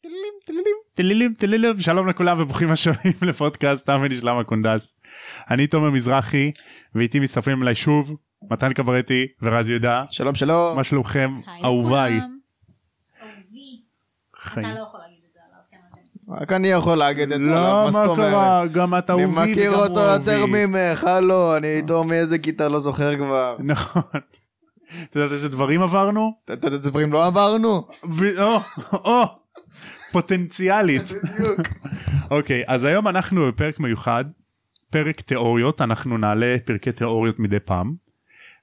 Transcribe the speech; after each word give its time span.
טלילים 0.00 0.32
טלילים 0.94 1.34
טלילים 1.38 1.80
שלום 1.80 2.08
לכולם 2.08 2.40
וברוכים 2.40 2.70
השבים 2.70 3.12
לפודקאסט 3.28 3.86
תם 3.86 4.00
ונשלם 4.02 4.38
הקונדס. 4.38 4.94
אני 5.50 5.66
תומר 5.66 5.90
מזרחי 5.90 6.52
ואיתי 6.94 7.20
מסתפרים 7.20 7.62
עליי 7.62 7.74
שוב 7.74 8.16
מתן 8.50 8.72
קברטי 8.72 9.26
ורז 9.42 9.70
יהודה 9.70 10.04
שלום 10.10 10.34
שלום. 10.34 10.76
מה 10.76 10.84
שלומכם 10.84 11.30
אהוביי. 11.64 12.20
אהובי. 12.20 13.82
אתה 14.52 14.60
לא. 14.60 14.86
רק 16.28 16.52
אני 16.52 16.68
יכול 16.68 16.98
להגיד 16.98 17.32
את 17.32 17.44
זה 17.44 17.50
עליו, 17.50 17.72
לא 17.72 17.84
מה 17.84 17.90
זאת 17.90 18.00
מה 18.00 18.16
קרה 18.16 18.58
אומרת? 18.58 18.72
גם 18.72 18.98
את 18.98 19.10
אני 19.10 19.24
אהובי 19.24 19.52
מכיר 19.52 19.72
וגם 19.72 19.80
אותו 19.80 20.00
הוא 20.00 20.12
יותר 20.12 20.38
אהובי. 20.40 20.66
ממך, 20.66 21.04
הלו, 21.04 21.56
אני 21.56 21.66
איתו 21.68 22.04
מאיזה 22.04 22.38
כיתה 22.38 22.68
לא 22.68 22.78
זוכר 22.78 23.16
כבר. 23.16 23.56
נכון. 23.58 24.02
אתה 25.04 25.18
יודע 25.18 25.34
איזה 25.34 25.48
דברים 25.48 25.82
עברנו? 25.82 26.32
אתה 26.44 26.52
יודע 26.52 26.68
איזה 26.68 26.90
דברים 26.90 27.12
לא 27.12 27.26
עברנו? 27.26 27.88
או, 28.38 28.60
או, 28.92 29.22
פוטנציאלית. 30.12 31.02
בדיוק. 31.02 31.60
אוקיי 32.30 32.62
אז 32.66 32.84
היום 32.84 33.08
אנחנו 33.08 33.46
בפרק 33.48 33.80
מיוחד 33.80 34.24
פרק 34.90 35.20
תיאוריות 35.20 35.80
אנחנו 35.80 36.18
נעלה 36.18 36.56
פרקי 36.64 36.92
תיאוריות 36.92 37.38
מדי 37.38 37.60
פעם 37.60 37.94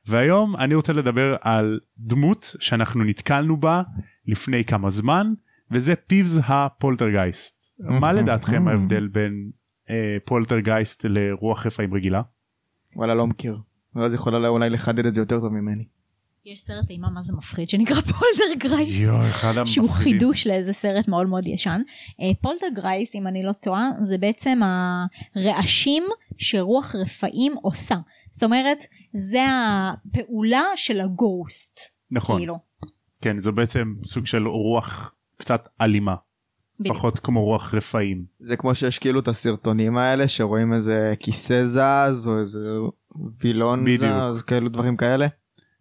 והיום 0.07 0.55
אני 0.55 0.75
רוצה 0.75 0.93
לדבר 0.93 1.35
על 1.41 1.79
דמות 1.97 2.55
שאנחנו 2.59 3.03
נתקלנו 3.03 3.57
בה 3.57 3.81
לפני 4.27 4.65
כמה 4.65 4.89
זמן 4.89 5.34
וזה 5.71 5.95
פיבס 5.95 6.39
הפולטרגייסט 6.47 7.79
מה 7.79 8.13
לדעתכם 8.13 8.67
ההבדל 8.67 9.07
בין 9.07 9.49
אה, 9.89 10.17
פולטרגייסט 10.25 11.05
לרוח 11.09 11.65
רפאים 11.65 11.93
רגילה 11.93 12.21
וואלה 12.95 13.15
לא 13.15 13.27
מכיר. 13.27 13.57
רז 13.95 14.13
יכולה 14.13 14.48
אולי 14.48 14.70
לחדד 14.70 15.05
את 15.05 15.13
זה 15.13 15.21
יותר 15.21 15.39
טוב 15.39 15.53
ממני. 15.53 15.84
יש 16.45 16.59
סרט 16.59 16.90
אימה 16.90 17.09
מה 17.09 17.22
זה 17.22 17.34
מפחיד 17.34 17.70
שנקרא 17.70 18.02
פולטרגייסט. 18.11 19.02
יואו 19.02 19.27
אחד 19.27 19.54
שהוא 19.66 19.85
המפחידים. 19.85 20.20
חידוש 20.20 20.48
לאיזה 20.48 20.73
סרט 20.73 21.08
מאוד 21.08 21.27
מאוד 21.27 21.48
ישן. 21.48 21.81
אה, 22.21 22.31
פולטרגייסט 22.41 23.15
אם 23.16 23.27
אני 23.27 23.44
לא 23.44 23.52
טועה 23.52 23.90
זה 24.02 24.18
בעצם 24.18 24.59
הרעשים 25.35 26.04
שרוח 26.37 26.96
רפאים 26.96 27.54
עושה. 27.62 27.96
זאת 28.32 28.43
אומרת 28.43 28.77
זה 29.13 29.46
הפעולה 29.49 30.63
של 30.76 31.02
ה 31.01 31.13
ghost. 31.13 31.79
נכון 32.12 32.37
כאילו. 32.37 32.59
כן 33.21 33.40
זה 33.40 33.52
בעצם 33.52 33.93
סוג 34.05 34.26
של 34.26 34.48
רוח 34.48 35.13
קצת 35.37 35.68
אלימה 35.82 36.15
בדיוק. 36.80 36.96
פחות 36.96 37.20
כמו 37.20 37.43
רוח 37.43 37.74
רפאים 37.74 38.26
זה 38.40 38.57
כמו 38.57 38.76
שיש 38.76 38.99
כאילו 38.99 39.20
את 39.20 39.27
הסרטונים 39.27 39.98
האלה 39.98 40.27
שרואים 40.27 40.74
איזה 40.74 41.13
כיסא 41.20 41.63
זז 41.63 42.27
או 42.27 42.40
איזה 42.40 42.59
וילון 43.40 43.85
בדיוק. 43.85 44.12
זז 44.32 44.41
כאלו 44.41 44.70
דברים 44.70 44.98
כאלה. 44.98 45.27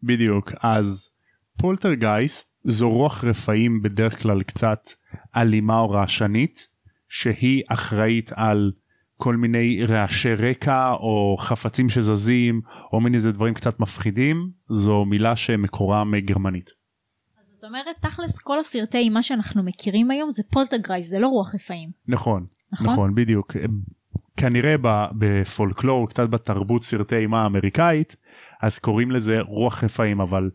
בדיוק 0.06 0.52
אז 0.62 1.10
פולטרגייסט 1.58 2.54
זו 2.64 2.90
רוח 2.90 3.24
רפאים 3.24 3.82
בדרך 3.82 4.22
כלל 4.22 4.42
קצת 4.42 4.88
אלימה 5.36 5.78
או 5.78 5.90
רעשנית 5.90 6.68
שהיא 7.08 7.62
אחראית 7.68 8.32
על 8.34 8.72
כל 9.16 9.36
מיני 9.36 9.84
רעשי 9.86 10.34
רקע 10.34 10.90
או 10.92 11.36
חפצים 11.40 11.88
שזזים 11.88 12.60
או 12.92 13.00
מיני 13.00 13.18
זה 13.18 13.32
דברים 13.32 13.54
קצת 13.54 13.80
מפחידים 13.80 14.50
זו 14.70 15.04
מילה 15.04 15.36
שמקורה 15.36 16.04
מגרמנית. 16.04 16.70
אז 17.40 17.46
זאת 17.46 17.64
אומרת 17.64 17.96
תכלס 18.00 18.38
כל 18.38 18.58
הסרטי 18.58 18.98
אימה 18.98 19.22
שאנחנו 19.22 19.62
מכירים 19.62 20.10
היום 20.10 20.30
זה 20.30 20.42
פולטרגרייסט 20.50 21.10
זה 21.10 21.18
לא 21.18 21.28
רוח 21.28 21.54
רפאים. 21.54 21.90
נכון 22.08 22.46
נכון? 22.74 22.92
נכון 22.92 23.14
בדיוק 23.14 23.56
כנראה 24.36 24.74
בפולקלור 25.18 26.08
קצת 26.08 26.28
בתרבות 26.28 26.84
סרטי 26.84 27.16
אימה 27.16 27.42
האמריקאית 27.42 28.16
אז 28.62 28.78
קוראים 28.78 29.10
לזה 29.10 29.40
רוח 29.40 29.84
רפאים 29.84 30.20
אבל 30.20 30.50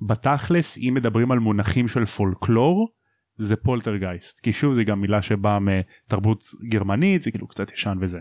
בתכלס 0.00 0.78
אם 0.78 0.92
מדברים 0.96 1.32
על 1.32 1.38
מונחים 1.38 1.88
של 1.88 2.04
פולקלור 2.04 2.88
זה 3.36 3.56
פולטרגייסט 3.56 4.40
כי 4.40 4.52
שוב 4.52 4.72
זה 4.72 4.84
גם 4.84 5.00
מילה 5.00 5.22
שבאה 5.22 5.58
מתרבות 5.60 6.44
גרמנית 6.68 7.22
זה 7.22 7.30
כאילו 7.30 7.48
קצת 7.48 7.72
ישן 7.72 7.98
וזה. 8.00 8.20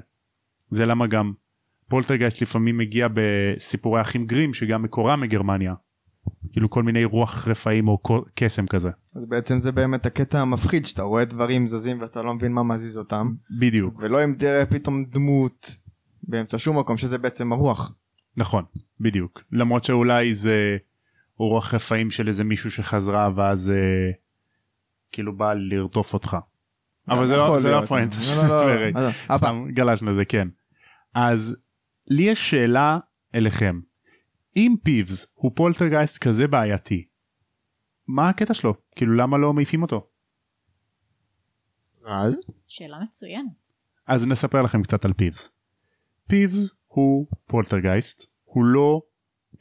זה 0.70 0.86
למה 0.86 1.08
גם 1.08 1.34
פולטרגייסט 1.90 2.42
לפעמים 2.42 2.78
מגיע 2.78 3.08
בסיפורי 3.14 4.02
אחים 4.02 4.26
גרים 4.26 4.54
שגם 4.54 4.84
מקורה 4.84 5.16
מגרמניה. 5.16 5.74
כאילו 6.52 6.70
כל 6.70 6.84
מיני 6.84 7.06
רוח 7.06 7.48
רפאים 7.48 7.88
או 7.88 7.98
קסם 8.36 8.68
כזה 8.68 8.90
אז 9.16 9.26
בעצם 9.26 9.60
זה 9.60 9.72
באמת 9.72 10.06
הקטע 10.06 10.42
המפחיד 10.42 10.86
שאתה 10.86 11.02
רואה 11.02 11.26
דברים 11.26 11.68
זזים 11.68 12.02
ואתה 12.02 12.22
לא 12.22 12.34
מבין 12.34 12.52
מה 12.52 12.64
מזיז 12.64 12.98
אותם. 12.98 13.34
בדיוק 13.60 14.00
ולא 14.00 14.24
אם 14.24 14.36
תראה 14.38 14.66
פתאום 14.66 15.06
דמות 15.06 15.78
באמצע 16.24 16.58
שום 16.58 16.80
מקום 16.80 16.98
שזה 16.98 17.18
בעצם 17.18 17.52
הרוח. 17.54 17.94
נכון 18.38 18.64
בדיוק 19.00 19.42
למרות 19.52 19.84
שאולי 19.84 20.34
זה 20.34 20.78
רוח 21.38 21.74
רפאים 21.74 22.10
של 22.10 22.28
איזה 22.28 22.44
מישהו 22.44 22.72
שחזרה 22.72 23.30
ואז 23.36 23.72
אה, 23.72 24.12
כאילו 25.12 25.38
בא 25.38 25.54
לרדוף 25.54 26.14
אותך. 26.14 26.38
אבל 27.10 27.28
זה 27.28 27.36
לא 27.36 27.60
זה 27.60 27.72
לא. 27.72 27.84
הפואנט. 27.84 28.16
לא, 28.38 28.48
לא, 28.48 28.92
לא. 28.92 29.00
אבא, 29.30 29.38
סתם 29.38 29.66
גלשנו 29.74 30.14
זה 30.14 30.26
כן. 30.26 30.48
אז 31.14 31.58
לי 32.08 32.24
יש 32.24 32.50
שאלה 32.50 33.00
אליכם. 33.36 33.80
אם 34.56 34.76
פיבס 34.84 35.28
הוא 35.34 35.52
פולטרגייסט 35.56 36.18
כזה 36.18 36.48
בעייתי 36.48 37.06
מה 38.08 38.30
הקטע 38.30 38.54
שלו 38.54 38.74
כאילו 38.96 39.16
למה 39.16 39.38
לא 39.38 39.54
מעיפים 39.54 39.82
אותו 39.82 40.08
רז? 42.04 42.40
שאלה 42.68 43.00
מצוינת. 43.04 43.70
אז 44.08 44.28
נספר 44.28 44.62
לכם 44.62 44.84
קצת 44.84 45.06
על 45.06 45.14
פיבס. 45.14 45.50
פיבס 46.28 46.74
הוא 46.88 47.28
פולטרגייסט, 47.46 48.26
הוא 48.44 48.66
לא 48.66 49.02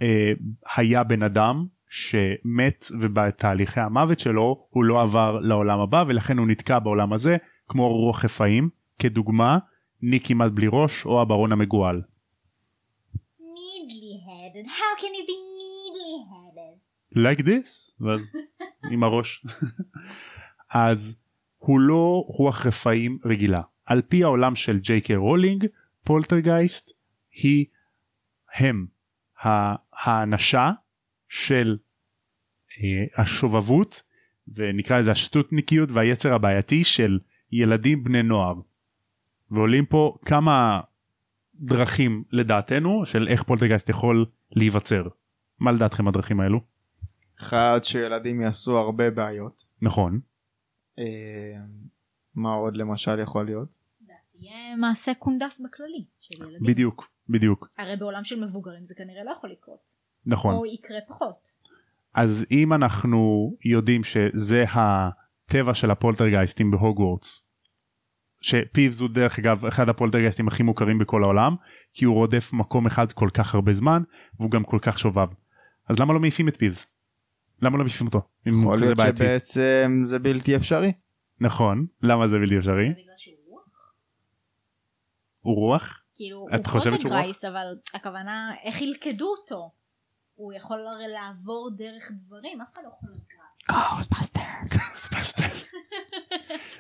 אה, 0.03 0.33
היה 0.77 1.05
בן 1.05 1.22
אדם 1.22 1.67
שמת 1.89 2.84
ובתהליכי 3.01 3.81
המוות 3.81 4.19
שלו 4.19 4.67
הוא 4.71 4.84
לא 4.84 5.03
עבר 5.03 5.39
לעולם 5.41 5.81
הבא 5.81 6.05
ולכן 6.09 6.39
הוא 6.39 6.47
נתקע 6.47 6.78
בעולם 6.78 7.12
הזה 7.12 7.37
כמו 7.69 7.89
רוח 7.89 8.25
רפאים 8.25 8.71
כדוגמה 8.99 9.59
ניק 10.03 10.27
כמעט 10.27 10.53
בלי 10.53 10.67
ראש 10.72 11.07
או 11.07 11.22
הברון 11.22 11.53
המגואל. 11.53 12.03
Nearly 13.41 14.00
headless, 14.50 14.66
how 14.66 14.93
can 14.97 15.12
you 15.15 15.25
be 15.27 15.38
nearly 15.62 16.15
headless? 16.32 16.76
like 17.15 17.43
this? 17.44 17.94
ואז 18.00 18.33
עם 18.93 19.03
הראש. 19.03 19.47
אז 20.71 21.16
הוא 21.59 21.81
לא 21.81 22.25
רוח 22.27 22.66
רפאים 22.66 23.19
רגילה. 23.25 23.62
על 23.87 24.03
פי 24.03 24.25
העולם 24.25 24.55
של 24.55 24.78
ג'יי 24.78 25.00
קיי 25.00 25.16
רולינג 25.16 25.66
פולטרגייסט 26.05 26.93
היא 27.33 27.66
הם 28.55 28.87
האנשה 29.93 30.71
של 31.28 31.78
אה, 32.71 33.22
השובבות 33.22 34.03
ונקרא 34.49 34.99
לזה 34.99 35.12
השטותניקיות 35.12 35.91
והיצר 35.93 36.34
הבעייתי 36.34 36.84
של 36.84 37.19
ילדים 37.53 38.05
בני 38.05 38.22
נוער. 38.22 38.55
ועולים 39.50 39.87
פה 39.87 40.16
כמה 40.25 40.81
דרכים 41.55 42.25
לדעתנו 42.33 43.06
של 43.06 43.28
איך 43.28 43.43
פולטרגייסט 43.43 43.89
יכול 43.89 44.27
להיווצר 44.53 45.09
מה 45.59 45.72
לדעתכם 45.72 46.09
הדרכים 46.09 46.41
האלו 46.41 46.61
אחד 47.41 47.81
שילדים 47.83 48.41
יעשו 48.41 48.78
הרבה 48.78 49.11
בעיות. 49.11 49.65
נכון 49.83 50.21
אה, 50.99 51.05
מה 52.34 52.55
עוד 52.55 52.77
למשל 52.77 53.19
יכול 53.19 53.44
להיות? 53.47 53.78
יהיה 54.41 54.77
מעשה 54.77 55.15
קונדס 55.15 55.60
בכללי 55.60 56.05
של 56.21 56.44
ילדים. 56.44 56.66
בדיוק 56.66 57.10
בדיוק 57.28 57.69
הרי 57.78 57.97
בעולם 57.97 58.25
של 58.25 58.44
מבוגרים 58.44 58.84
זה 58.84 58.94
כנראה 58.94 59.25
לא 59.25 59.31
יכול 59.31 59.50
לקרות. 59.50 59.97
נכון 60.27 60.55
או 60.55 60.66
יקרה 60.66 60.99
פחות. 61.09 61.49
אז 62.15 62.47
אם 62.50 62.72
אנחנו 62.72 63.53
יודעים 63.65 64.05
שזה 64.05 64.65
הטבע 64.72 65.75
של 65.75 65.91
הפולטרגייסטים 65.91 66.71
בהוגוורטס 66.71 67.50
שפיבס 68.41 69.01
הוא 69.01 69.09
דרך 69.09 69.39
אגב 69.39 69.67
אחד 69.67 69.89
הפולטרגייסטים 69.89 70.49
הכי 70.49 70.62
מוכרים 70.62 70.99
בכל 70.99 71.23
העולם 71.25 71.56
כי 71.95 72.05
הוא 72.05 72.15
רודף 72.15 72.53
מקום 72.53 72.87
אחד 72.87 73.12
כל 73.12 73.28
כך 73.34 73.55
הרבה 73.55 73.73
זמן 73.73 74.03
והוא 74.39 74.51
גם 74.51 74.65
כל 74.65 74.78
כך 74.83 74.99
שובב 74.99 75.28
אז 75.89 76.01
למה 76.01 76.15
לא 76.15 76.21
מעיפים 76.21 76.49
את 76.49 76.56
פיבס? 76.56 76.87
למה 77.62 77.78
לא 77.78 77.84
מעיפים 77.84 78.06
אותו? 78.06 78.21
יכול 78.47 78.78
להיות 78.81 78.97
בעייתי. 78.97 79.19
שבעצם 79.19 80.03
זה 80.05 80.19
בלתי 80.19 80.56
אפשרי. 80.56 80.93
נכון 81.41 81.87
למה 82.03 82.28
זה 82.28 82.39
בלתי 82.39 82.59
אפשרי? 82.59 82.89
רוח? 83.48 83.95
הוא 85.41 85.54
רוח? 85.54 86.03
כאילו 86.15 86.47
את 86.54 86.66
הוא 86.66 86.72
חושבת 86.72 87.01
שהוא 87.01 87.10
פוטגרייס 87.10 87.45
אבל 87.45 87.66
הכוונה 87.95 88.54
איך 88.65 88.81
ילכדו 88.81 89.27
אותו. 89.39 89.71
הוא 90.34 90.53
יכול 90.53 90.86
הרי 90.86 91.09
לעבור 91.09 91.71
דרך 91.77 92.10
דברים 92.27 92.60
אף 92.60 92.72
אחד 92.72 92.83
לא 92.84 92.89
יכול 92.89 93.10
לקרוא. 93.10 93.41
Ghostbusters. 94.72 95.63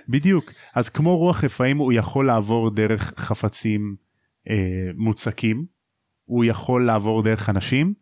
בדיוק. 0.08 0.52
אז 0.74 0.88
כמו 0.88 1.16
רוח 1.16 1.44
רפאים 1.44 1.78
הוא 1.78 1.92
יכול 1.92 2.26
לעבור 2.26 2.70
דרך 2.70 3.12
חפצים 3.16 3.96
אה, 4.50 4.90
מוצקים. 4.94 5.66
הוא 6.24 6.44
יכול 6.44 6.86
לעבור 6.86 7.22
דרך 7.22 7.48
אנשים. 7.48 7.94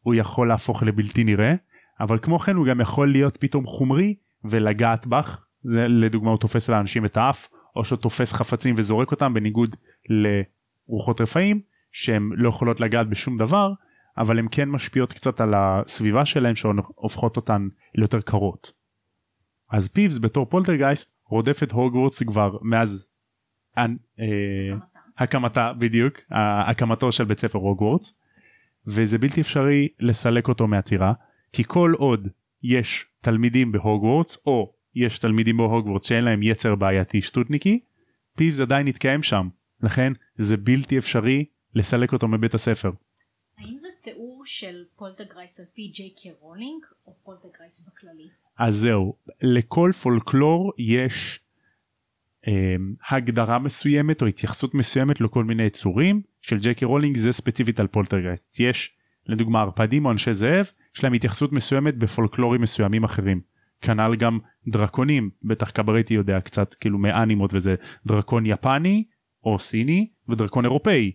הוא 0.00 0.14
יכול 0.14 0.48
להפוך 0.48 0.82
לבלתי 0.82 1.24
נראה. 1.24 1.54
אבל 2.00 2.18
כמו 2.22 2.38
כן 2.38 2.56
הוא 2.56 2.66
גם 2.66 2.80
יכול 2.80 3.12
להיות 3.12 3.36
פתאום 3.36 3.66
חומרי 3.66 4.14
ולגעת 4.44 5.06
בך. 5.06 5.44
זה 5.62 5.88
לדוגמה 5.88 6.30
הוא 6.30 6.38
תופס 6.38 6.70
לאנשים 6.70 7.04
את 7.04 7.16
האף 7.16 7.48
או 7.76 7.84
שהוא 7.84 7.98
תופס 7.98 8.32
חפצים 8.32 8.74
וזורק 8.78 9.10
אותם 9.10 9.34
בניגוד 9.34 9.76
לרוחות 10.08 11.20
רפאים 11.20 11.60
שהן 11.92 12.30
לא 12.36 12.48
יכולות 12.48 12.80
לגעת 12.80 13.08
בשום 13.08 13.38
דבר 13.38 13.72
אבל 14.18 14.38
הן 14.38 14.46
כן 14.50 14.68
משפיעות 14.68 15.12
קצת 15.12 15.40
על 15.40 15.54
הסביבה 15.56 16.24
שלהן 16.24 16.54
שהופכות 16.54 17.36
אותן 17.36 17.68
ליותר 17.94 18.20
קרות. 18.20 18.72
אז 19.70 19.88
פיבס 19.88 20.18
בתור 20.18 20.46
פולטרגייסט 20.46 21.16
רודף 21.28 21.62
את 21.62 21.72
הוגוורטס 21.72 22.22
כבר 22.22 22.56
מאז 22.62 23.08
אה, 23.78 23.84
הקמתה 25.18 25.72
בדיוק 25.78 26.14
הקמתו 26.66 27.12
של 27.12 27.24
בית 27.24 27.38
ספר 27.38 27.58
הוגוורטס 27.58 28.18
וזה 28.86 29.18
בלתי 29.18 29.40
אפשרי 29.40 29.88
לסלק 30.00 30.48
אותו 30.48 30.66
מהטירה 30.66 31.12
כי 31.52 31.64
כל 31.66 31.92
עוד 31.98 32.28
יש 32.62 33.06
תלמידים 33.20 33.72
בהוגוורטס 33.72 34.38
או 34.46 34.74
יש 34.94 35.18
תלמידים 35.18 35.56
בהוגוורטס 35.56 36.08
שאין 36.08 36.24
להם 36.24 36.42
יצר 36.42 36.74
בעייתי 36.74 37.22
שטותניקי 37.22 37.80
פיבס 38.36 38.60
עדיין 38.60 38.88
יתקיים 38.88 39.22
שם 39.22 39.48
לכן 39.82 40.12
זה 40.36 40.56
בלתי 40.56 40.98
אפשרי 40.98 41.44
לסלק 41.74 42.12
אותו 42.12 42.28
מבית 42.28 42.54
הספר. 42.54 42.90
האם 43.58 43.78
זה 43.78 43.88
תיאור 44.02 44.23
של 44.46 44.84
פולטרגייסט 44.96 45.60
על 45.60 45.66
פי 45.74 45.90
ג'יי 45.94 46.10
קיי 46.10 46.30
רולינג 46.40 46.84
או 47.06 47.16
פולטרגייסט 47.22 47.88
בכללי? 47.88 48.28
אז 48.58 48.74
זהו 48.74 49.16
לכל 49.42 49.90
פולקלור 50.02 50.72
יש 50.78 51.40
אה, 52.46 52.76
הגדרה 53.10 53.58
מסוימת 53.58 54.22
או 54.22 54.26
התייחסות 54.26 54.74
מסוימת 54.74 55.20
לכל 55.20 55.44
מיני 55.44 55.62
יצורים 55.62 56.22
של 56.42 56.58
ג'יי 56.58 56.73
קיי 56.73 56.84
רולינג 56.84 57.16
זה 57.16 57.32
ספציפית 57.32 57.80
על 57.80 57.86
פולטרגייסט 57.86 58.60
יש 58.60 58.96
לדוגמה 59.26 59.60
ערפדים 59.60 60.06
או 60.06 60.10
אנשי 60.10 60.32
זאב 60.32 60.70
יש 60.96 61.04
להם 61.04 61.12
התייחסות 61.12 61.52
מסוימת 61.52 61.98
בפולקלורים 61.98 62.60
מסוימים 62.60 63.04
אחרים. 63.04 63.40
כנ"ל 63.80 64.14
גם 64.18 64.38
דרקונים 64.68 65.30
בטח 65.42 65.70
קברטי 65.70 66.14
יודע 66.14 66.40
קצת 66.40 66.74
כאילו 66.74 66.98
מאנימות 66.98 67.54
וזה 67.54 67.74
דרקון 68.06 68.46
יפני 68.46 69.04
או 69.44 69.58
סיני 69.58 70.10
ודרקון 70.28 70.64
אירופאי 70.64 71.12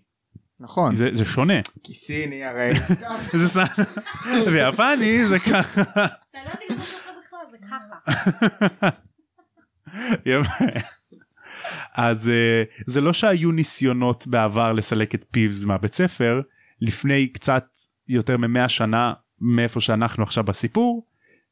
נכון. 0.60 0.94
זה, 0.94 1.10
זה 1.12 1.26
שונה 1.26 1.62
כי 1.84 1.94
סיני 1.94 2.44
הרי. 2.44 2.72
זה 3.40 3.48
ס... 3.48 3.58
ויפני 4.46 5.26
זה 5.26 5.40
ככה 5.40 5.82
אתה 5.82 6.40
לא 6.46 6.76
אחר 6.78 7.12
בכלל 7.26 7.40
זה 7.52 7.58
ככה. 7.58 8.90
יפה. 10.26 10.66
אז 11.94 12.30
אה, 12.30 12.64
זה 12.86 13.02
לא 13.02 13.14
שהיו 13.14 13.52
ניסיונות 13.52 14.28
בעבר 14.28 14.74
לסלק 14.74 15.16
את 15.16 15.26
פיבס 15.32 15.64
מהבית 15.64 15.94
ספר 15.94 16.42
לפני 16.82 17.28
קצת 17.28 17.66
יותר 18.08 18.38
ממאה 18.38 18.70
שנה 18.70 19.14
מאיפה 19.42 19.82
שאנחנו 19.82 20.24
עכשיו 20.24 20.44
בסיפור 20.44 21.06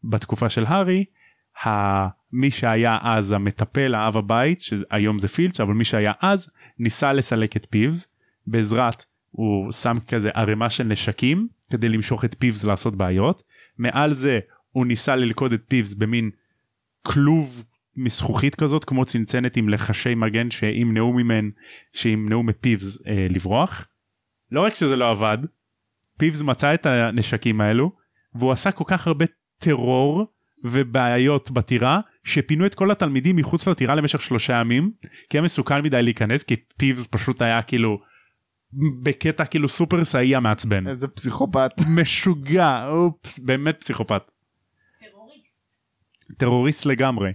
בתקופה 0.04 0.50
של 0.50 0.65
הארי 0.65 1.06
מי 2.31 2.51
שהיה 2.51 2.98
אז 3.01 3.31
המטפל 3.31 3.95
האב 3.95 4.18
הבית 4.18 4.62
שהיום 4.62 5.19
זה 5.19 5.27
פילץ' 5.27 5.59
אבל 5.59 5.74
מי 5.74 5.86
שהיה 5.86 6.12
אז 6.21 6.50
ניסה 6.80 7.13
לסלק 7.13 7.57
את 7.57 7.68
פיבס 7.69 8.07
בעזרת 8.47 9.05
הוא 9.29 9.71
שם 9.71 9.97
כזה 10.07 10.29
ערימה 10.33 10.69
של 10.69 10.83
נשקים 10.83 11.47
כדי 11.71 11.89
למשוך 11.89 12.25
את 12.25 12.35
פיבס 12.39 12.63
לעשות 12.63 12.95
בעיות 12.95 13.44
מעל 13.77 14.13
זה 14.13 14.39
הוא 14.71 14.85
ניסה 14.85 15.15
ללכוד 15.15 15.53
את 15.53 15.61
פיבס 15.67 15.94
במין 15.94 16.29
כלוב 17.01 17.65
מזכוכית 17.97 18.55
כזאת 18.55 18.85
כמו 18.85 19.05
צנצנת 19.05 19.57
עם 19.57 19.69
לחשי 19.69 20.15
מגן 20.15 20.51
שימנעו 20.51 21.13
ממנו 21.13 21.49
שימנעו 21.94 22.44
מפיבס 22.44 23.07
אה, 23.07 23.27
לברוח. 23.29 23.88
לא 24.51 24.61
רק 24.61 24.73
שזה 24.73 24.95
לא 24.95 25.09
עבד 25.09 25.38
פיבס 26.17 26.41
מצא 26.41 26.73
את 26.73 26.85
הנשקים 26.85 27.61
האלו 27.61 27.91
והוא 28.35 28.51
עשה 28.51 28.71
כל 28.71 28.83
כך 28.88 29.07
הרבה 29.07 29.25
טרור 29.57 30.25
ובעיות 30.63 31.51
בטירה 31.51 31.99
שפינו 32.23 32.65
את 32.65 32.75
כל 32.75 32.91
התלמידים 32.91 33.35
מחוץ 33.35 33.67
לטירה 33.67 33.95
למשך 33.95 34.21
שלושה 34.21 34.53
ימים 34.53 34.91
כי 35.29 35.38
היה 35.38 35.44
מסוכן 35.44 35.81
מדי 35.81 36.01
להיכנס 36.01 36.44
כי 36.44 36.55
פיבס 36.77 37.07
פשוט 37.07 37.41
היה 37.41 37.61
כאילו 37.61 37.99
בקטע 39.03 39.45
כאילו 39.45 39.68
סופר 39.68 40.03
סאי 40.03 40.35
המעצבן 40.35 40.88
איזה 40.88 41.07
פסיכופת. 41.07 41.71
משוגע 41.97 42.88
אופס 42.88 43.39
באמת 43.39 43.79
פסיכופת. 43.79 44.31
טרוריסט. 45.09 45.83
טרוריסט 46.38 46.85
לגמרי. 46.85 47.31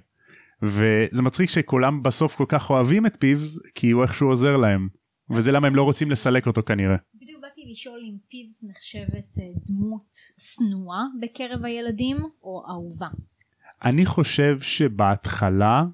וזה 0.62 1.22
מצחיק 1.22 1.50
שכולם 1.50 2.02
בסוף 2.02 2.36
כל 2.36 2.44
כך 2.48 2.70
אוהבים 2.70 3.06
את 3.06 3.16
פיבס 3.20 3.58
כי 3.74 3.90
הוא 3.90 4.02
איכשהו 4.02 4.28
עוזר 4.28 4.56
להם 4.56 4.88
וזה 5.30 5.52
למה 5.52 5.66
הם 5.66 5.76
לא 5.76 5.82
רוצים 5.82 6.10
לסלק 6.10 6.46
אותו 6.46 6.62
כנראה. 6.62 6.96
בדיוק 7.14 7.40
באתי 7.42 7.60
לשאול 7.70 8.00
אם 8.02 8.16
פיבס 8.28 8.64
נחשבת 8.70 9.38
אה, 9.40 9.44
דמות 9.66 10.16
שנואה 10.38 11.02
בקרב 11.20 11.64
הילדים 11.64 12.16
או 12.42 12.64
אהובה. 12.68 13.08
אני 13.84 14.06
חושב 14.06 14.60
שבהתחלה 14.60 15.84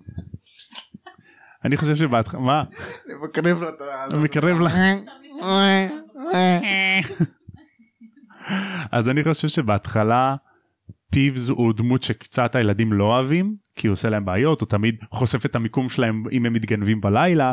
אני 1.65 1.77
חושב 1.77 1.97
שבהתחלה 1.97 2.41
מה 2.41 2.65
אני 3.07 3.15
מקרב 3.25 3.61
לו 3.61 3.69
את 3.69 3.81
ה... 3.81 4.05
אני 4.05 4.25
מקרב 4.25 4.61
לך 4.61 4.73
אז 8.93 9.09
אני 9.09 9.25
חושב 9.25 9.49
שבהתחלה 9.49 10.37
פיבס 11.11 11.49
הוא 11.49 11.73
דמות 11.73 12.03
שקצת 12.03 12.55
הילדים 12.55 12.93
לא 12.93 13.05
אוהבים 13.05 13.57
כי 13.75 13.87
הוא 13.87 13.93
עושה 13.93 14.09
להם 14.09 14.25
בעיות 14.25 14.61
הוא 14.61 14.69
תמיד 14.69 14.97
חושף 15.11 15.47
את 15.47 15.57
המיקום 15.57 15.89
שלהם 15.89 16.25
אם 16.33 16.47
הם 16.47 16.53
מתגנבים 16.53 17.01
בלילה 17.01 17.53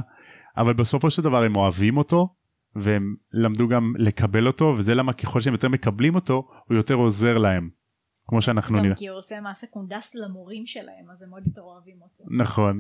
אבל 0.57 0.73
בסופו 0.73 1.09
של 1.09 1.21
דבר 1.21 1.43
הם 1.43 1.55
אוהבים 1.55 1.97
אותו 1.97 2.35
והם 2.75 3.15
למדו 3.33 3.67
גם 3.67 3.93
לקבל 3.97 4.47
אותו 4.47 4.75
וזה 4.77 4.95
למה 4.95 5.13
ככל 5.13 5.39
שהם 5.39 5.53
יותר 5.53 5.69
מקבלים 5.69 6.15
אותו 6.15 6.47
הוא 6.65 6.77
יותר 6.77 6.93
עוזר 6.93 7.37
להם. 7.37 7.69
כמו 8.27 8.41
שאנחנו 8.41 8.77
גם 8.77 8.83
נראה. 8.83 8.95
כי 8.95 9.07
הוא 9.07 9.17
עושה 9.17 9.41
מעשה 9.41 9.67
קונדס 9.67 10.15
למורים 10.15 10.65
שלהם 10.65 11.09
אז 11.11 11.23
הם 11.23 11.29
עוד 11.29 11.47
יותר 11.47 11.61
אוהבים 11.61 11.97
אותו. 12.01 12.23
נכון. 12.37 12.77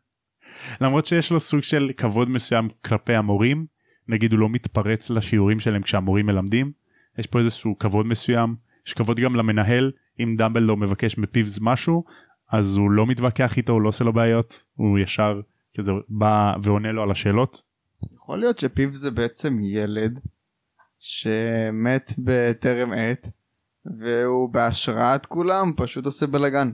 למרות 0.80 1.06
שיש 1.06 1.32
לו 1.32 1.40
סוג 1.40 1.60
של 1.60 1.90
כבוד 1.96 2.28
מסוים 2.28 2.68
כלפי 2.84 3.14
המורים 3.14 3.66
נגיד 4.08 4.32
הוא 4.32 4.40
לא 4.40 4.48
מתפרץ 4.48 5.10
לשיעורים 5.10 5.60
שלהם 5.60 5.82
כשהמורים 5.82 6.26
מלמדים? 6.26 6.72
יש 7.18 7.26
פה 7.26 7.38
איזשהו 7.38 7.78
כבוד 7.78 8.06
מסוים? 8.06 8.56
יש 8.86 8.94
כבוד 8.94 9.20
גם 9.20 9.36
למנהל? 9.36 9.92
אם 10.20 10.34
דמבלדור 10.38 10.76
מבקש 10.76 11.18
מפיבס 11.18 11.58
משהו 11.62 12.04
אז 12.52 12.76
הוא 12.76 12.90
לא 12.90 13.06
מתווכח 13.06 13.56
איתו 13.56 13.72
הוא 13.72 13.82
לא 13.82 13.88
עושה 13.88 14.04
לו 14.04 14.12
בעיות? 14.12 14.64
הוא 14.74 14.98
ישר 14.98 15.40
כזה 15.78 15.92
בא 16.08 16.54
ועונה 16.62 16.92
לו 16.92 17.02
על 17.02 17.10
השאלות? 17.10 17.62
יכול 18.14 18.38
להיות 18.38 18.58
שפיו 18.58 18.94
זה 18.94 19.10
בעצם 19.10 19.56
ילד 19.60 20.20
שמת 20.98 22.12
בטרם 22.18 22.92
עת 22.92 23.30
והוא 23.84 24.52
בהשראת 24.52 25.26
כולם 25.26 25.72
פשוט 25.76 26.06
עושה 26.06 26.26
בלאגן. 26.26 26.70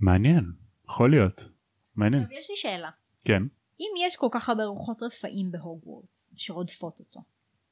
מעניין. 0.00 0.44
יכול 0.88 1.10
להיות. 1.10 1.48
מעניין. 1.96 2.22
יש 2.22 2.50
לי 2.50 2.56
שאלה. 2.56 2.90
כן 3.24 3.42
אם 3.82 4.06
יש 4.06 4.16
כל 4.16 4.28
כך 4.30 4.48
הרבה 4.48 4.64
רוחות 4.64 5.02
רפאים 5.02 5.50
בהוגוורטס 5.50 6.34
שרודפות 6.36 7.00
אותו, 7.00 7.20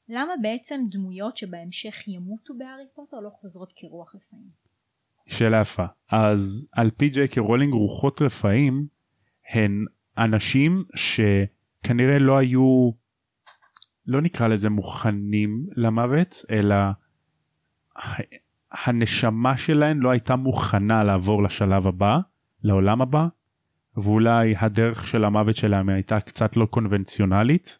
למה 0.09 0.33
בעצם 0.41 0.81
דמויות 0.89 1.37
שבהמשך 1.37 2.07
ימותו 2.07 2.53
בהארי 2.57 2.83
פוטר 2.93 3.19
לא 3.19 3.29
חוזרות 3.29 3.73
כרוח 3.75 4.15
רפאים? 4.15 4.47
שאלה 5.27 5.61
יפה 5.61 5.85
אז 6.09 6.69
על 6.71 6.91
פי 6.91 7.09
ג'יי 7.09 7.27
רולינג 7.37 7.73
רוחות 7.73 8.21
רפאים 8.21 8.87
הן 9.49 9.85
אנשים 10.17 10.83
שכנראה 10.95 12.19
לא 12.19 12.37
היו 12.37 12.91
לא 14.05 14.21
נקרא 14.21 14.47
לזה 14.47 14.69
מוכנים 14.69 15.65
למוות 15.75 16.45
אלא 16.49 16.75
הנשמה 18.71 19.57
שלהם 19.57 20.01
לא 20.01 20.09
הייתה 20.09 20.35
מוכנה 20.35 21.03
לעבור 21.03 21.43
לשלב 21.43 21.87
הבא 21.87 22.17
לעולם 22.63 23.01
הבא 23.01 23.27
ואולי 23.97 24.55
הדרך 24.57 25.07
של 25.07 25.23
המוות 25.23 25.55
שלהם 25.55 25.89
הייתה 25.89 26.19
קצת 26.19 26.57
לא 26.57 26.65
קונבנציונלית 26.65 27.79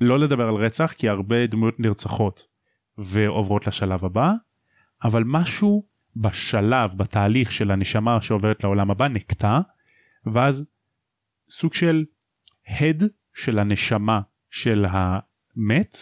לא 0.00 0.18
לדבר 0.18 0.48
על 0.48 0.54
רצח 0.54 0.92
כי 0.92 1.08
הרבה 1.08 1.46
דמויות 1.46 1.80
נרצחות 1.80 2.46
ועוברות 2.98 3.66
לשלב 3.66 4.04
הבא 4.04 4.32
אבל 5.04 5.22
משהו 5.26 5.86
בשלב 6.16 6.90
בתהליך 6.96 7.52
של 7.52 7.70
הנשמה 7.70 8.20
שעוברת 8.20 8.64
לעולם 8.64 8.90
הבא 8.90 9.08
נקטע 9.08 9.60
ואז 10.26 10.66
סוג 11.50 11.74
של 11.74 12.04
הד 12.68 13.04
של 13.34 13.58
הנשמה 13.58 14.20
של 14.50 14.86
המת 14.88 15.96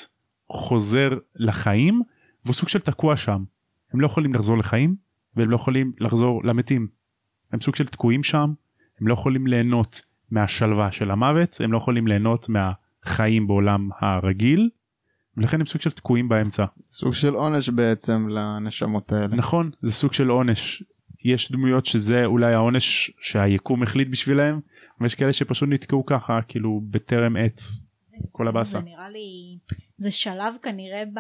חוזר 0.48 1.08
לחיים 1.34 2.02
והוא 2.44 2.54
סוג 2.54 2.68
של 2.68 2.80
תקוע 2.80 3.16
שם. 3.16 3.44
הם 3.92 4.00
לא 4.00 4.06
יכולים 4.06 4.34
לחזור 4.34 4.58
לחיים 4.58 4.96
והם 5.36 5.50
לא 5.50 5.56
יכולים 5.56 5.92
לחזור 6.00 6.44
למתים. 6.44 6.88
הם 7.52 7.60
סוג 7.60 7.76
של 7.76 7.86
תקועים 7.86 8.22
שם 8.22 8.52
הם 9.00 9.08
לא 9.08 9.12
יכולים 9.12 9.46
ליהנות 9.46 10.00
מהשלווה 10.30 10.92
של 10.92 11.10
המוות 11.10 11.60
הם 11.60 11.72
לא 11.72 11.78
יכולים 11.78 12.06
ליהנות 12.06 12.48
מהחיים 12.48 13.46
בעולם 13.46 13.88
הרגיל 14.00 14.70
ולכן 15.36 15.60
הם 15.60 15.66
סוג 15.66 15.80
של 15.80 15.90
תקועים 15.90 16.28
באמצע 16.28 16.64
סוג 16.92 17.12
של 17.12 17.34
עונש 17.34 17.68
בעצם 17.68 18.28
לנשמות 18.28 19.12
האלה. 19.12 19.36
נכון 19.36 19.70
זה 19.82 19.92
סוג 19.92 20.12
של 20.12 20.28
עונש 20.28 20.82
יש 21.24 21.52
דמויות 21.52 21.86
שזה 21.86 22.24
אולי 22.24 22.54
העונש 22.54 23.10
שהיקום 23.20 23.82
החליט 23.82 24.08
בשבילהם 24.08 24.60
ויש 25.00 25.14
כאלה 25.14 25.32
שפשוט 25.32 25.68
נתקעו 25.68 26.06
ככה 26.06 26.38
כאילו 26.48 26.80
בטרם 26.90 27.36
עת 27.36 27.60
כל 28.32 28.48
הבאסה. 28.48 28.78
זה 28.78 28.84
נראה 28.84 29.08
לי, 29.08 29.58
זה 29.96 30.10
שלב 30.10 30.54
כנראה 30.62 31.02
ב... 31.14 31.18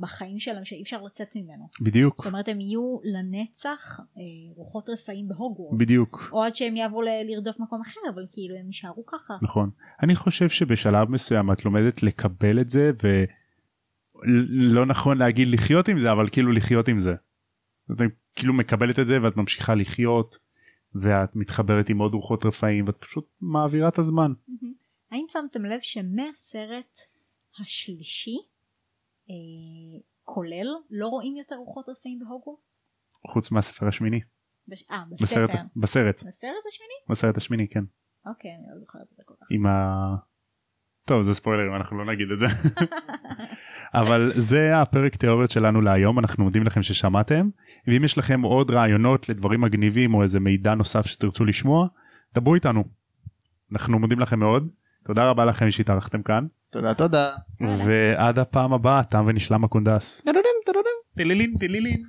בחיים 0.00 0.38
שלהם 0.38 0.64
שאי 0.64 0.82
אפשר 0.82 1.02
לצאת 1.02 1.36
ממנו. 1.36 1.68
בדיוק 1.80 2.16
זאת 2.16 2.26
אומרת 2.26 2.48
הם 2.48 2.60
יהיו 2.60 2.98
לנצח 3.04 4.00
אה, 4.00 4.22
רוחות 4.56 4.88
רפאים 4.88 5.28
בהוגוורטס. 5.28 5.78
בדיק 5.78 6.16
או 6.32 6.42
עד 6.42 6.56
שהם 6.56 6.76
יעברו 6.76 7.02
ל- 7.02 7.08
לרדוף 7.24 7.60
מקום 7.60 7.80
אחר 7.80 8.00
אבל 8.14 8.26
כאילו 8.32 8.56
הם 8.56 8.66
יישארו 8.66 9.06
ככה. 9.06 9.34
נכון 9.42 9.70
אני 10.02 10.16
חושב 10.16 10.48
שבשלב 10.48 11.10
מסוים 11.10 11.52
את 11.52 11.64
לומדת 11.64 12.02
לקבל 12.02 12.60
את 12.60 12.68
זה 12.68 12.90
ולא 13.02 14.86
נכון 14.86 15.18
להגיד 15.18 15.48
לחיות 15.48 15.88
עם 15.88 15.98
זה 15.98 16.12
אבל 16.12 16.28
כאילו 16.32 16.52
לחיות 16.52 16.88
עם 16.88 17.00
זה. 17.00 17.14
את 17.92 17.96
כאילו 18.36 18.54
מקבלת 18.54 18.98
את 18.98 19.06
זה 19.06 19.22
ואת 19.22 19.36
ממשיכה 19.36 19.74
לחיות 19.74 20.38
ואת 20.94 21.36
מתחברת 21.36 21.88
עם 21.88 21.98
עוד 21.98 22.14
רוחות 22.14 22.46
רפאים 22.46 22.86
ואת 22.86 22.96
פשוט 22.96 23.28
מעבירה 23.40 23.88
את 23.88 23.98
הזמן. 23.98 24.32
האם 25.10 25.24
שמתם 25.28 25.64
לב 25.64 25.78
שמהסרט 25.82 26.98
השלישי 27.60 28.36
אה, 29.30 30.00
כולל 30.22 30.66
לא 30.90 31.06
רואים 31.06 31.36
יותר 31.36 31.54
רוחות 31.54 31.88
רפאים 31.88 32.18
בהוגוורטס? 32.18 32.86
חוץ 33.32 33.50
מהספר 33.50 33.88
השמיני. 33.88 34.20
בש... 34.68 34.90
אה, 34.90 35.02
בסרט, 35.10 35.50
בספר. 35.50 35.62
בסרט, 35.76 36.22
בסרט 36.26 36.64
השמיני? 36.66 36.94
בסרט 37.08 37.36
השמיני 37.36 37.68
כן. 37.68 37.84
אוקיי, 38.26 38.50
אני 38.50 38.66
לא 38.74 38.78
זוכרת 38.80 39.02
את 39.12 39.16
זה 39.16 39.22
כל 39.26 39.34
כך. 39.40 39.46
עם 39.50 39.66
ה... 39.66 39.70
טוב 41.06 41.22
זה 41.22 41.34
ספוילרים 41.34 41.74
אנחנו 41.74 41.98
לא 41.98 42.12
נגיד 42.12 42.30
את 42.30 42.38
זה. 42.38 42.46
אבל 44.00 44.32
זה 44.36 44.80
הפרק 44.80 45.16
תיאוריות 45.16 45.50
שלנו 45.50 45.80
להיום 45.80 46.18
אנחנו 46.18 46.44
מודים 46.44 46.64
לכם 46.64 46.82
ששמעתם 46.82 47.48
ואם 47.86 48.04
יש 48.04 48.18
לכם 48.18 48.42
עוד 48.42 48.70
רעיונות 48.70 49.28
לדברים 49.28 49.60
מגניבים 49.60 50.14
או 50.14 50.22
איזה 50.22 50.40
מידע 50.40 50.74
נוסף 50.74 51.06
שתרצו 51.06 51.44
לשמוע 51.44 51.86
דברו 52.34 52.54
איתנו. 52.54 52.84
אנחנו 53.72 53.98
מודים 53.98 54.20
לכם 54.20 54.38
מאוד 54.38 54.68
תודה 55.04 55.30
רבה 55.30 55.44
לכם 55.44 55.70
שהתארחתם 55.70 56.22
כאן 56.22 56.46
תודה 56.70 56.94
תודה. 56.94 57.30
ועד 57.86 58.38
הפעם 58.38 58.72
הבאה 58.72 59.02
תם 59.02 59.24
ונשלם 59.26 59.64
הקונדס. 59.64 60.24
טילילין 61.16 61.54
טילילין. 61.58 62.02